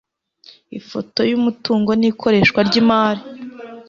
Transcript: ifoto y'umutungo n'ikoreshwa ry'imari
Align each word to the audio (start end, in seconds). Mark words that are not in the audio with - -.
ifoto 0.79 1.21
y'umutungo 1.29 1.91
n'ikoreshwa 1.99 2.59
ry'imari 2.67 3.23